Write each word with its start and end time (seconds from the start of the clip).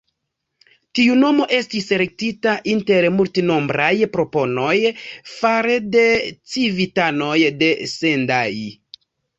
Tiu 0.99 1.17
nomo 1.23 1.45
estis 1.57 1.91
elektita 1.97 2.55
inter 2.73 3.07
multenombraj 3.19 3.93
proponoj 4.17 4.75
far'de 5.37 6.07
civitanoj 6.57 7.39
de 7.63 7.75
Sendai. 7.99 8.55